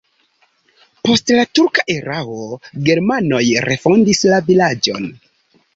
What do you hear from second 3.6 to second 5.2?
refondis la vilaĝon.